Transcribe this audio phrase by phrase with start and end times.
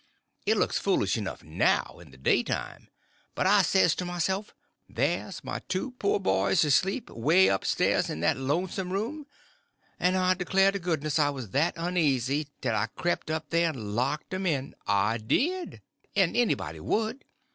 [0.47, 2.87] It looks foolish enough now, in the daytime;
[3.35, 4.55] but I says to myself,
[4.89, 9.27] there's my two poor boys asleep, 'way up stairs in that lonesome room,
[9.99, 13.93] and I declare to goodness I was that uneasy 't I crep' up there and
[13.93, 14.73] locked 'em in!
[14.87, 15.83] I did.
[16.15, 17.23] And anybody would.